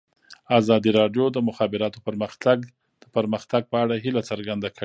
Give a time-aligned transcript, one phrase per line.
[0.59, 2.57] ازادي راډیو د د مخابراتو پرمختګ
[3.03, 4.79] د پرمختګ په اړه هیله څرګنده کړې.